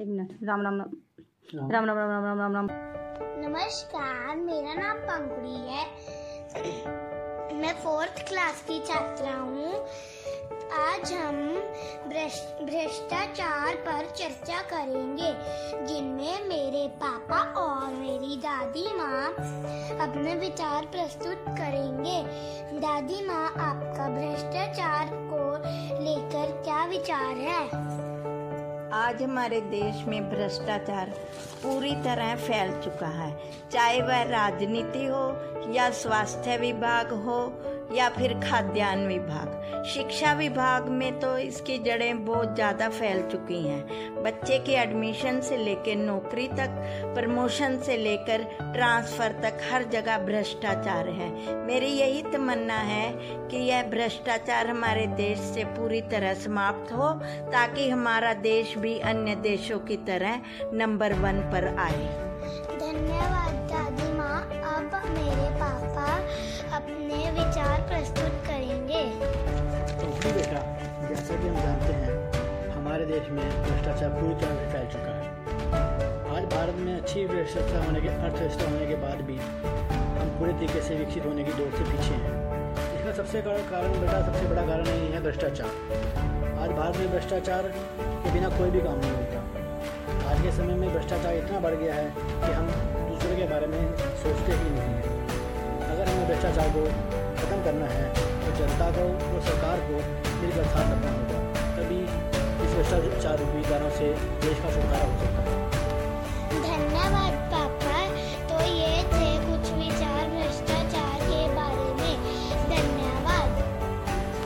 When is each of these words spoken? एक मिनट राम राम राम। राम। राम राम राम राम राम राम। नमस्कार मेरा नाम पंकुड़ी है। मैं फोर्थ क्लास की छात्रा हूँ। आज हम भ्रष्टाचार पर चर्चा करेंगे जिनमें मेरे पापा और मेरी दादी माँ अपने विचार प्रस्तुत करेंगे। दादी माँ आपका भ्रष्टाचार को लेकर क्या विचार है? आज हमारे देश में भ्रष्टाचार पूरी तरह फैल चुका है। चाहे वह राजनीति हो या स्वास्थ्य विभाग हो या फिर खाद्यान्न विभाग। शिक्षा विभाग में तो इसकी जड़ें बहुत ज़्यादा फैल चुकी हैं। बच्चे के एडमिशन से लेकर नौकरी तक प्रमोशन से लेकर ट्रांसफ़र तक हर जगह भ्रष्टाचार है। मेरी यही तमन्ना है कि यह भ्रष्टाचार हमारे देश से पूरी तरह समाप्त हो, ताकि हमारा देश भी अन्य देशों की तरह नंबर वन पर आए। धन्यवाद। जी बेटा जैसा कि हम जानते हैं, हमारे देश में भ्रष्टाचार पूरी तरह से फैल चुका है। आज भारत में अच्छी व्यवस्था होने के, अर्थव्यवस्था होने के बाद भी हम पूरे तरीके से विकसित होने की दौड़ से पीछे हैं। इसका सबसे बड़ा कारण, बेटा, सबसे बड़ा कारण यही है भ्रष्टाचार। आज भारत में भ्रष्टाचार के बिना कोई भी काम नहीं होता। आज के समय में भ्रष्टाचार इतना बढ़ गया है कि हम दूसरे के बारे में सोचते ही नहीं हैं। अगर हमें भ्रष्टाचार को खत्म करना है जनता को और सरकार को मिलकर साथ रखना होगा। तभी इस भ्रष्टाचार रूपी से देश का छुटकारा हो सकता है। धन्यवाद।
एक 0.00 0.08
मिनट 0.08 0.38
राम 0.44 0.62
राम 0.62 0.76
राम। 0.78 0.90
राम। 1.54 1.70
राम 1.70 1.84
राम 1.84 1.98
राम 1.98 2.24
राम 2.24 2.38
राम 2.38 2.54
राम। 2.54 2.68
नमस्कार 3.40 4.36
मेरा 4.36 4.74
नाम 4.74 4.96
पंकुड़ी 4.96 5.58
है। 5.70 5.86
मैं 7.56 7.72
फोर्थ 7.74 8.28
क्लास 8.28 8.62
की 8.62 8.78
छात्रा 8.80 9.32
हूँ। 9.32 9.74
आज 10.80 11.12
हम 11.12 11.36
भ्रष्टाचार 12.66 13.74
पर 13.74 14.10
चर्चा 14.10 14.62
करेंगे 14.62 15.32
जिनमें 15.86 16.48
मेरे 16.48 16.88
पापा 16.88 17.42
और 17.60 17.92
मेरी 17.92 18.36
दादी 18.36 18.86
माँ 18.94 19.28
अपने 20.08 20.34
विचार 20.34 20.86
प्रस्तुत 20.86 21.44
करेंगे। 21.48 22.22
दादी 22.80 23.26
माँ 23.26 23.46
आपका 23.46 24.08
भ्रष्टाचार 24.08 25.10
को 25.12 25.56
लेकर 26.04 26.62
क्या 26.62 26.84
विचार 26.86 27.36
है? 27.36 28.09
आज 29.10 29.22
हमारे 29.22 29.60
देश 29.60 30.04
में 30.08 30.30
भ्रष्टाचार 30.30 31.08
पूरी 31.62 31.94
तरह 31.94 32.34
फैल 32.36 32.70
चुका 32.80 33.06
है। 33.06 33.30
चाहे 33.72 34.02
वह 34.02 34.22
राजनीति 34.22 35.04
हो 35.06 35.22
या 35.72 35.90
स्वास्थ्य 35.90 36.56
विभाग 36.56 37.12
हो 37.24 37.40
या 37.92 38.08
फिर 38.08 38.32
खाद्यान्न 38.40 39.06
विभाग। 39.06 39.84
शिक्षा 39.86 40.32
विभाग 40.32 40.88
में 40.90 41.18
तो 41.20 41.36
इसकी 41.38 41.78
जड़ें 41.78 42.24
बहुत 42.24 42.54
ज़्यादा 42.54 42.88
फैल 42.88 43.22
चुकी 43.22 43.60
हैं। 43.62 44.22
बच्चे 44.22 44.58
के 44.58 44.72
एडमिशन 44.72 45.40
से 45.40 45.56
लेकर 45.56 45.96
नौकरी 45.96 46.46
तक 46.50 46.76
प्रमोशन 47.14 47.76
से 47.78 47.96
लेकर 47.96 48.44
ट्रांसफ़र 48.74 49.32
तक 49.42 49.58
हर 49.72 49.84
जगह 49.92 50.18
भ्रष्टाचार 50.26 51.08
है। 51.10 51.30
मेरी 51.66 51.90
यही 51.90 52.22
तमन्ना 52.32 52.78
है 52.84 53.10
कि 53.48 53.64
यह 53.68 53.82
भ्रष्टाचार 53.90 54.66
हमारे 54.66 55.06
देश 55.16 55.38
से 55.54 55.64
पूरी 55.70 56.00
तरह 56.10 56.34
समाप्त 56.36 56.92
हो, 56.92 57.10
ताकि 57.52 57.88
हमारा 57.90 58.32
देश 58.42 58.76
भी 58.78 58.98
अन्य 59.10 59.34
देशों 59.42 59.78
की 59.80 59.96
तरह 60.06 60.40
नंबर 60.74 61.12
वन 61.16 61.40
पर 61.52 61.66
आए। 61.78 62.06
धन्यवाद। 62.78 63.39
जी 70.30 70.36
बेटा 70.36 70.58
जैसा 71.08 71.36
कि 71.36 71.48
हम 71.48 71.56
जानते 71.56 71.92
हैं, 71.92 72.72
हमारे 72.72 73.06
देश 73.06 73.30
में 73.30 73.46
भ्रष्टाचार 73.62 74.10
पूरी 74.10 74.34
तरह 74.42 74.58
से 74.58 74.66
फैल 74.72 74.86
चुका 74.92 75.14
है। 75.14 75.24
आज 76.34 76.44
भारत 76.52 76.76
में 76.78 76.92
अच्छी 76.94 77.24
व्यवस्था 77.24 77.80
होने 77.84 78.00
के, 78.00 78.08
अर्थव्यवस्था 78.08 78.68
होने 78.70 78.86
के 78.86 78.94
बाद 79.02 79.22
भी 79.30 79.38
हम 80.20 80.30
पूरे 80.38 80.52
तरीके 80.52 80.82
से 80.88 80.94
विकसित 80.94 81.26
होने 81.26 81.44
की 81.44 81.52
दौड़ 81.52 81.72
से 81.72 81.84
पीछे 81.90 82.14
हैं। 82.22 82.34
इसका 82.98 83.12
सबसे 83.12 83.42
बड़ा 83.42 83.58
कारण, 83.72 84.00
बेटा, 84.00 84.20
सबसे 84.22 84.46
बड़ा 84.46 84.66
कारण 84.66 84.86
यही 84.86 85.10
है 85.12 85.22
भ्रष्टाचार। 85.22 85.68
आज 86.62 86.70
भारत 86.70 86.96
में 86.96 87.10
भ्रष्टाचार 87.10 87.70
के 87.98 88.32
बिना 88.32 88.48
कोई 88.58 88.70
भी 88.70 88.80
काम 88.80 88.98
नहीं 88.98 89.12
होता। 89.12 90.30
आज 90.30 90.42
के 90.42 90.52
समय 90.52 90.74
में 90.74 90.88
भ्रष्टाचार 90.92 91.34
इतना 91.34 91.60
बढ़ 91.60 91.74
गया 91.74 91.94
है 91.94 92.08
कि 92.46 92.52
हम 92.52 92.66
दूसरे 93.10 93.36
के 93.36 93.52
बारे 93.54 93.66
में 93.66 93.82
सोचते 94.22 94.52
ही 94.52 94.70
नहीं 94.70 94.90
हैं। 94.94 95.02
अगर 95.90 96.08
हमें 96.08 96.26
भ्रष्टाचार 96.26 96.68
को 96.76 96.84
खत्म 97.40 97.64
करना 97.64 97.94
है 97.98 98.38
जनता 98.60 98.90
को 98.90 99.04
और 99.34 99.40
सरकार 99.42 99.78
को 99.80 100.02
मिलकर 100.40 100.64
साथ 100.64 100.92
रखना 100.92 101.12
होगा। 101.12 101.38
तभी 101.76 102.00
इस 102.64 102.74
भ्रष्टाचार 102.74 103.38
रूपी 103.38 103.62
से 103.98 104.12
देश 104.46 104.58
का 104.58 104.74
छुटकारा 104.74 105.04
हो 105.04 105.18
सकता 105.20 105.42
है। 105.42 105.58
धन्यवाद। 106.62 107.49